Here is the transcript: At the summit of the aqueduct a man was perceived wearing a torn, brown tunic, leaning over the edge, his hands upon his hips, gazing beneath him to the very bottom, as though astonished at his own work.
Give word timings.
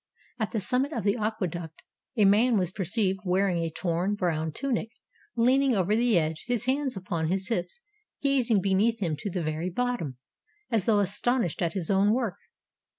At 0.39 0.49
the 0.49 0.59
summit 0.59 0.93
of 0.93 1.03
the 1.03 1.15
aqueduct 1.15 1.83
a 2.17 2.25
man 2.25 2.57
was 2.57 2.71
perceived 2.71 3.19
wearing 3.23 3.59
a 3.59 3.69
torn, 3.69 4.15
brown 4.15 4.51
tunic, 4.51 4.89
leaning 5.35 5.75
over 5.75 5.95
the 5.95 6.17
edge, 6.17 6.43
his 6.47 6.65
hands 6.65 6.97
upon 6.97 7.27
his 7.27 7.49
hips, 7.49 7.81
gazing 8.23 8.61
beneath 8.61 8.99
him 8.99 9.15
to 9.17 9.29
the 9.29 9.43
very 9.43 9.69
bottom, 9.69 10.17
as 10.71 10.85
though 10.85 10.97
astonished 10.97 11.61
at 11.61 11.73
his 11.73 11.91
own 11.91 12.15
work. 12.15 12.37